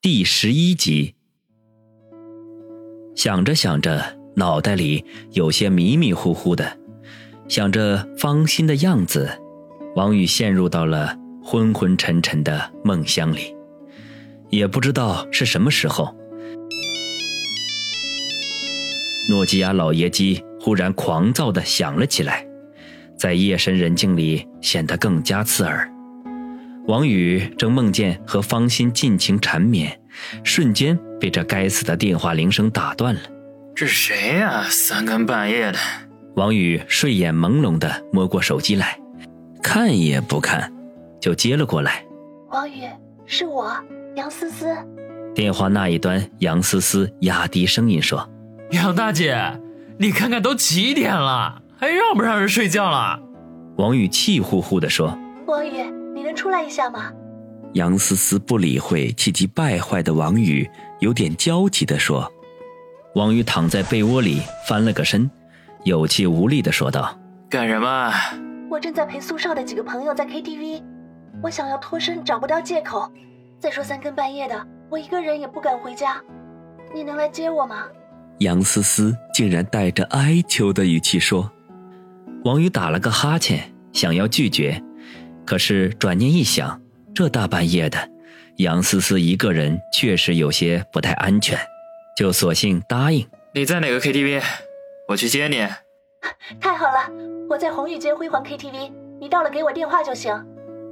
[0.00, 1.16] 第十一集。
[3.16, 4.00] 想着想着，
[4.36, 6.78] 脑袋里有些迷迷糊糊的，
[7.48, 9.28] 想着芳心的样子，
[9.96, 13.52] 王宇陷入到了昏昏沉沉的梦乡里。
[14.50, 16.14] 也不知道是什么时候，
[19.28, 22.46] 诺基亚老爷机忽然狂躁的响了起来，
[23.16, 25.92] 在夜深人静里显得更加刺耳。
[26.88, 30.00] 王宇正梦见和方心尽情缠绵，
[30.42, 33.20] 瞬间被这该死的电话铃声打断了。
[33.76, 34.64] 这是谁呀？
[34.70, 35.78] 三更半夜的。
[36.34, 38.98] 王宇睡眼朦胧的摸过手机来，
[39.62, 40.72] 看也不看，
[41.20, 42.02] 就接了过来。
[42.48, 42.84] 王宇，
[43.26, 43.76] 是我，
[44.16, 44.74] 杨思思。
[45.34, 48.26] 电话那一端，杨思思压低声音说
[48.72, 49.60] ：“杨大姐，
[49.98, 53.20] 你看看都几点了，还让不让人睡觉了？”
[53.76, 55.70] 王宇气呼呼的说：“王宇。”
[56.28, 57.10] 你能出来一下吗？
[57.72, 62.30] 杨思思不理会气急败坏的王宇，有点焦急地说。
[63.14, 65.30] 王宇躺在被窝里翻了个身，
[65.84, 68.12] 有气无力地说道：“干什么？
[68.70, 70.82] 我正在陪苏少的几个朋友在 KTV，
[71.42, 73.10] 我想要脱身，找不到借口。
[73.58, 76.22] 再说三更半夜的，我一个人也不敢回家。
[76.94, 77.84] 你能来接我吗？”
[78.40, 81.50] 杨思思竟然带着哀求的语气说。
[82.44, 84.82] 王宇打了个哈欠，想要拒绝。
[85.48, 86.78] 可是转念一想，
[87.14, 87.98] 这大半夜的，
[88.58, 91.58] 杨思思一个人确实有些不太安全，
[92.18, 93.26] 就索性答应。
[93.54, 94.42] 你在哪个 KTV？
[95.08, 95.66] 我去接你。
[96.60, 97.10] 太好了，
[97.48, 100.38] 我在红玉街辉煌 KTV，你到了给我电话就行。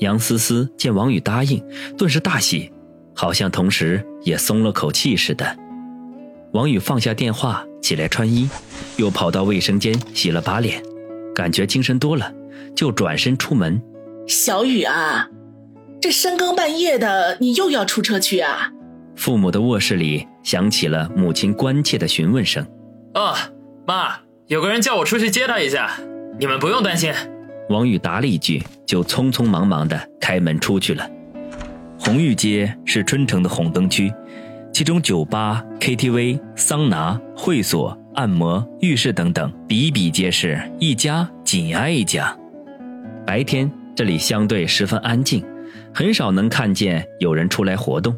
[0.00, 1.64] 杨思思见王宇答应，
[1.96, 2.72] 顿时大喜，
[3.14, 5.56] 好像同时也松了口气似的。
[6.54, 8.50] 王宇放下电话，起来穿衣，
[8.96, 10.82] 又跑到卫生间洗了把脸，
[11.36, 12.34] 感觉精神多了，
[12.74, 13.80] 就转身出门。
[14.30, 15.28] 小雨啊，
[16.00, 18.70] 这深更半夜的，你又要出车去啊？
[19.16, 22.64] 父母的卧室里响起了母亲关切的询问声。
[23.14, 23.34] 哦，
[23.88, 25.90] 妈，有个人叫我出去接他一下，
[26.38, 27.12] 你们不用担心。
[27.70, 31.10] 王宇答了一句，就匆匆忙忙的开门出去了。
[31.98, 34.12] 红玉街是春城的红灯区，
[34.72, 42.38] 其中酒吧、KTV、桑拿、会所、按摩、浴室等等比比皆是，一家紧挨一家。
[43.26, 43.68] 白天。
[44.00, 45.44] 这里相对十分安静，
[45.92, 48.16] 很少能看见有人出来活动。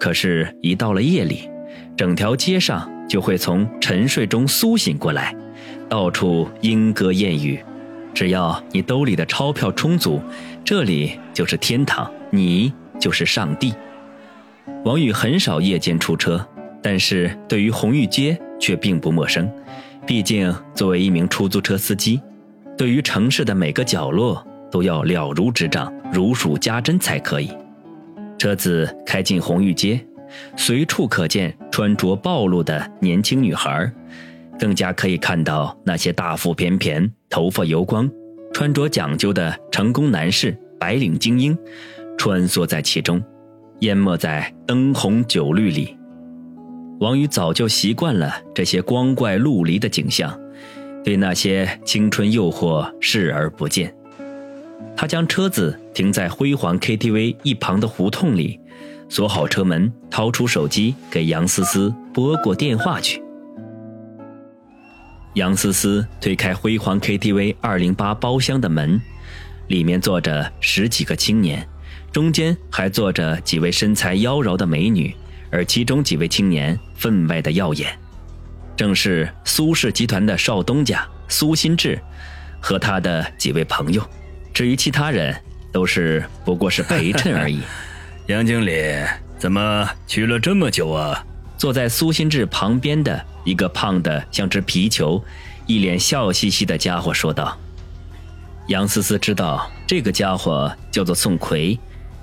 [0.00, 1.48] 可是，一到了夜里，
[1.96, 5.32] 整条街上就会从沉睡中苏醒过来，
[5.88, 7.60] 到处莺歌燕语。
[8.12, 10.20] 只要你兜里的钞票充足，
[10.64, 13.72] 这里就是天堂，你就是上帝。
[14.84, 16.44] 王宇很少夜间出车，
[16.82, 19.48] 但是对于红玉街却并不陌生。
[20.04, 22.20] 毕竟，作为一名出租车司机，
[22.76, 24.44] 对于城市的每个角落。
[24.76, 27.48] 都要了如指掌、如数家珍才可以。
[28.36, 29.98] 车子开进红玉街，
[30.54, 33.90] 随处可见穿着暴露的年轻女孩，
[34.58, 38.06] 更加可以看到那些大腹便便、头发油光、
[38.52, 41.56] 穿着讲究的成功男士、白领精英，
[42.18, 43.24] 穿梭在其中，
[43.80, 45.96] 淹没在灯红酒绿里。
[47.00, 50.38] 王宇早就习惯了这些光怪陆离的景象，
[51.02, 53.90] 对那些青春诱惑视而不见。
[54.96, 58.58] 他将车子停在辉煌 KTV 一旁的胡同里，
[59.08, 63.22] 锁好车门，掏出手机给杨思思拨过电话去。
[65.34, 68.98] 杨思思推开辉煌 KTV 二零八包厢的门，
[69.68, 71.68] 里面坐着十几个青年，
[72.10, 75.14] 中间还坐着几位身材妖娆的美女，
[75.50, 77.98] 而其中几位青年分外的耀眼，
[78.74, 82.00] 正是苏氏集团的少东家苏新志
[82.58, 84.02] 和他的几位朋友。
[84.56, 85.36] 至于其他人，
[85.70, 87.60] 都是不过是陪衬而已。
[88.28, 88.72] 杨经理
[89.38, 91.22] 怎么去了这么久啊？
[91.58, 95.22] 坐在苏新志旁边的一个胖的像只皮球、
[95.66, 97.54] 一脸笑嘻嘻的家伙说道。
[98.68, 101.78] 杨思思知道这个家伙叫做宋奎，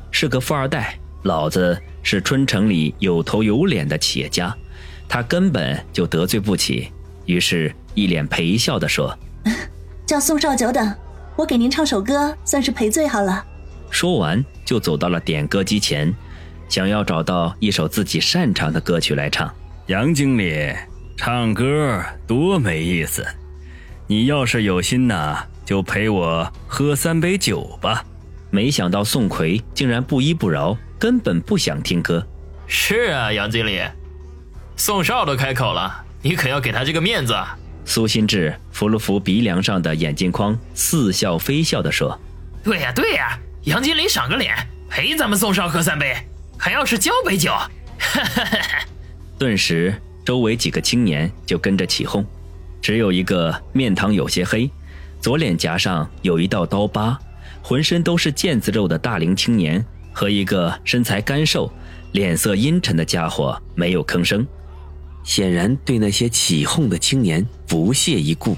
[0.09, 4.51] 是个富二代，老子是春城里有头有脸的企业家，
[5.07, 6.91] 他根本就得罪不起，
[7.27, 9.15] 于是一脸陪笑的说
[10.07, 10.91] ：“叫宋少久等。”
[11.35, 13.43] 我给您唱首歌，算是赔罪好了。
[13.89, 16.13] 说完，就走到了点歌机前，
[16.69, 19.51] 想要找到一首自己擅长的歌曲来唱。
[19.87, 20.73] 杨经理，
[21.17, 23.25] 唱歌多没意思！
[24.07, 28.05] 你要是有心呐，就陪我喝三杯酒吧。
[28.51, 32.25] 没想到宋奎竟然不依不饶，根本不想听歌。
[32.67, 33.81] 是啊，杨经理，
[34.75, 37.35] 宋少都开口了，你可要给他这个面子。
[37.85, 42.19] 苏心志扶了扶鼻梁上的眼镜框，似笑非笑地说
[42.63, 44.55] ：“对呀，对呀，杨经理赏个脸，
[44.89, 46.15] 陪咱们宋少喝三杯，
[46.57, 47.51] 还要是交杯酒？
[49.37, 49.93] 顿时，
[50.25, 52.25] 周围几个青年就跟着起哄。
[52.81, 54.69] 只有一个面庞有些黑，
[55.21, 57.17] 左脸颊上有一道刀疤，
[57.61, 61.71] 浑身都是腱子肉的大龄青年，和一个身材干瘦、
[62.11, 64.45] 脸色阴沉的家伙没有吭声，
[65.23, 68.55] 显然对那些起哄的青年不屑一顾。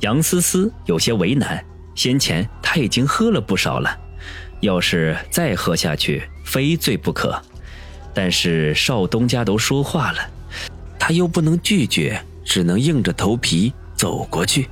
[0.00, 1.64] 杨思思有些为难，
[1.94, 3.98] 先前他已经喝了不少了，
[4.60, 7.40] 要是再喝下去，非醉不可。
[8.14, 10.18] 但是少东家都说话了，
[10.98, 12.22] 他又不能拒绝。
[12.48, 14.68] 只能硬着头皮走过去，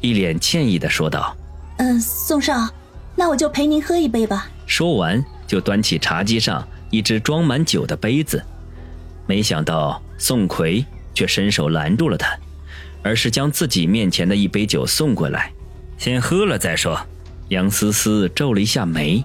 [0.00, 1.36] 一脸歉意的说道
[1.76, 2.66] ：“嗯，宋少，
[3.14, 8.42] 那我就陪您喝一杯吧。”说完，就端起茶几上一只装满酒的杯子。
[9.30, 10.84] 没想到宋奎
[11.14, 12.36] 却伸手拦住了他，
[13.00, 15.52] 而是将自己面前的一杯酒送过来，
[15.96, 17.00] 先喝了再说。
[17.50, 19.24] 杨思思皱了一下眉，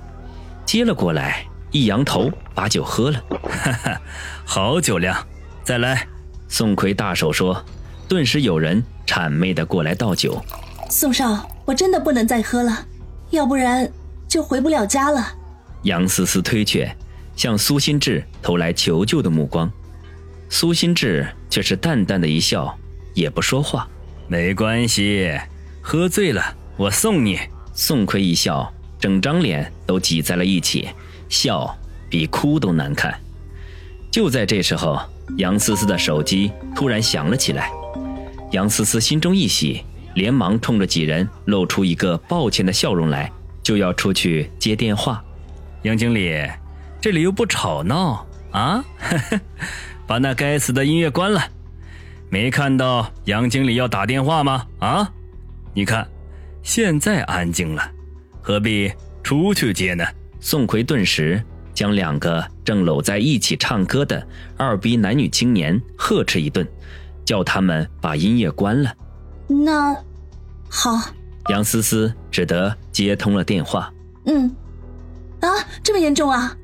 [0.63, 3.19] 接了过来，一扬头把酒喝了。
[3.50, 4.02] 哈哈，
[4.46, 5.25] 好酒量，
[5.63, 6.08] 再来。
[6.48, 7.66] 宋奎大手说。
[8.08, 10.40] 顿时有人谄媚的过来倒酒。
[10.92, 12.86] 宋少，我真的不能再喝了，
[13.31, 13.92] 要不然
[14.28, 15.34] 就回不了家了。
[15.81, 16.96] 杨思思推却，
[17.36, 19.68] 向苏心志投来求救的目光。
[20.50, 22.78] 苏心志却是淡淡的一笑，
[23.14, 23.88] 也不说话。
[24.28, 25.38] 没关系，
[25.82, 27.40] 喝醉了我送你。
[27.74, 30.88] 宋奎一笑，整张脸都挤在了一起，
[31.28, 31.78] 笑
[32.10, 33.14] 比哭都难看。
[34.10, 34.98] 就在这时候，
[35.38, 37.70] 杨思思的手机突然响了起来。
[38.52, 39.84] 杨思思心中一喜，
[40.14, 43.30] 连忙冲着几人露出一个抱歉的笑容来，
[43.62, 45.22] 就要出去接电话。
[45.82, 46.34] 杨经理，
[47.02, 48.86] 这里又不吵闹啊！
[50.07, 51.42] 把那该死的音乐关了。
[52.30, 54.66] 没看到杨经理要打电话吗？
[54.80, 55.12] 啊！
[55.74, 56.07] 你看，
[56.63, 57.92] 现在安静了，
[58.42, 58.92] 何必
[59.24, 60.06] 出去接呢？
[60.40, 61.44] 宋奎顿时
[61.74, 64.25] 将两个正搂在一起唱歌的
[64.58, 66.66] 二逼男女青年呵斥一顿。
[67.25, 68.94] 叫他们把音乐关了。
[69.48, 69.96] 那，
[70.69, 70.92] 好。
[71.50, 73.92] 杨思思只得接通了电话。
[74.28, 74.48] 嗯，
[75.42, 75.50] 啊，
[75.81, 76.56] 这么严重啊？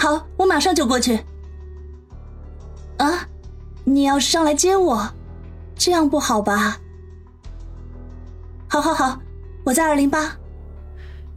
[0.00, 1.20] 好，我马上就过去。
[2.96, 3.28] 啊，
[3.84, 5.06] 你要上来接我，
[5.76, 6.78] 这样不好吧？
[8.66, 9.20] 好好好，
[9.62, 10.34] 我在二零八。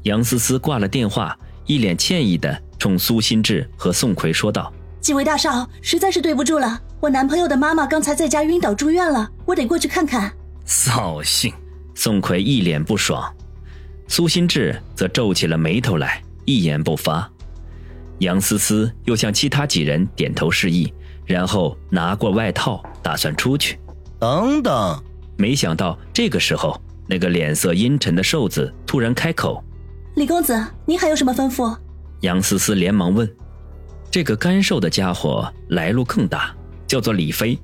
[0.03, 4.71] 杨思思挂了电话，一脸歉意的冲苏新志和宋奎说道。
[5.01, 6.79] 几位大少，实在是对不住了。
[7.01, 10.31] 我男朋友的妈妈刚才在家晕倒住院了，我得过去看看。
[10.63, 11.53] 扫兴！
[11.95, 13.29] 宋奎一脸不爽，
[14.07, 17.29] 苏新志则皱起了眉头来，一言不发。
[18.23, 20.91] 杨思思又向其他几人点头示意，
[21.25, 23.77] 然后拿过外套，打算出去。
[24.19, 25.03] 等等！
[25.37, 29.63] 没想到这个时候，那个脸色阴沉的瘦子突然开口
[30.15, 31.77] ：“李公子，您还有什么吩咐？”
[32.21, 33.29] 杨思思连忙问。
[34.09, 36.55] 这个干瘦的家伙来路更大，
[36.87, 37.57] 叫做李飞。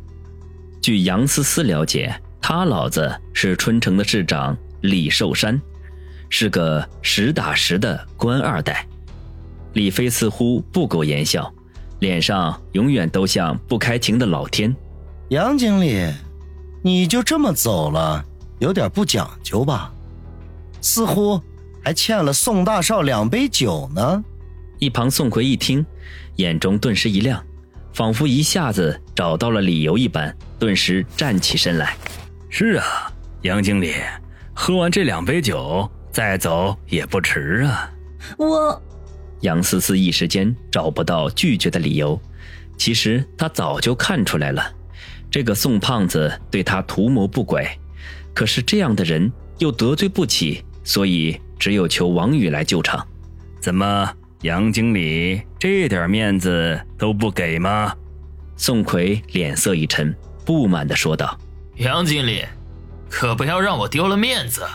[0.82, 5.62] 据杨思思了解，他老子是春城的市长李寿山，
[6.28, 8.86] 是个实打实的官二代。
[9.74, 11.54] 李飞似乎不苟言笑，
[12.00, 14.76] 脸上永远都像不开情的老天。
[15.30, 16.12] 杨经理，
[16.84, 18.24] 你就这么走了，
[18.60, 19.94] 有点不讲究吧？
[20.82, 21.42] 似乎
[21.84, 24.24] 还欠了宋大少两杯酒呢。
[24.80, 25.86] 一旁宋奎一听。
[26.38, 27.44] 眼中顿时一亮，
[27.94, 31.98] 仿佛一下子找到了理由一般，顿时站起身来。
[32.48, 33.12] 是啊，
[33.42, 33.94] 杨经理，
[34.54, 37.92] 喝完这两杯酒再走也不迟啊。
[38.38, 38.82] 我，
[39.42, 42.20] 杨思思一时间找不到拒绝的理由。
[42.78, 44.74] 其实他早就看出来了，
[45.30, 47.68] 这个宋胖子对他图谋不轨，
[48.34, 53.06] 可是这样的人又得罪不起，所以只有求王宇来救场。
[53.60, 54.14] 怎么？
[54.44, 57.94] 杨经理这点面子都不给吗？
[58.56, 60.16] 宋奎脸色一沉，
[60.46, 61.38] 不满地说道
[61.76, 62.46] ：“杨经理，
[63.10, 64.66] 可不要让我丢了面子。”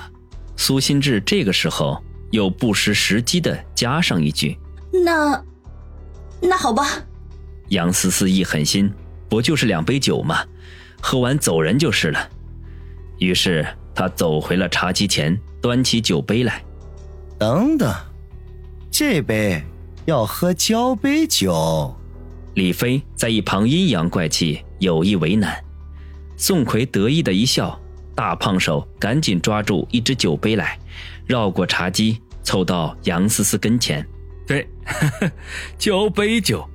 [0.54, 4.58] 苏新志这个时候又不失时机的加上一句
[5.04, 5.40] ：“那，
[6.42, 6.84] 那好吧。”
[7.70, 8.92] 杨思思一狠心，
[9.28, 10.44] 不就是两杯酒吗？
[11.00, 12.28] 喝完走人就是了。
[13.20, 13.64] 于是
[13.94, 16.60] 他走回了茶几前，端起酒杯来
[17.38, 17.94] ：“等等。”
[18.90, 19.62] 这杯
[20.04, 21.94] 要喝交杯酒，
[22.54, 25.56] 李飞在一旁阴阳怪气，有意为难。
[26.36, 27.80] 宋奎得意的一笑，
[28.14, 30.78] 大胖手赶紧抓住一只酒杯来，
[31.26, 34.06] 绕过茶几，凑到杨思思跟前。
[34.46, 34.66] 对，
[35.78, 36.68] 交杯酒，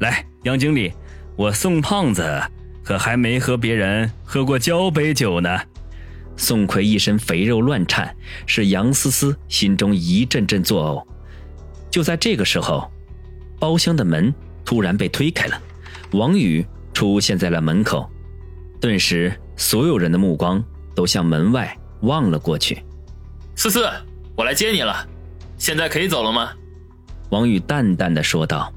[0.00, 0.92] 来，杨经理，
[1.36, 2.42] 我宋胖子
[2.82, 5.58] 可还没和别人喝过交杯酒呢。
[6.36, 8.14] 宋奎一身肥肉乱颤，
[8.46, 11.12] 使杨思思心中一阵阵作呕。
[11.90, 12.90] 就在这个时候，
[13.60, 14.34] 包厢的门
[14.64, 15.60] 突然被推开了，
[16.12, 18.10] 王宇出现在了门口，
[18.80, 20.62] 顿时所有人的目光
[20.94, 22.82] 都向门外望了过去。
[23.54, 23.88] 思思，
[24.36, 25.06] 我来接你了，
[25.58, 26.50] 现在可以走了吗？
[27.30, 28.72] 王宇淡淡的说道。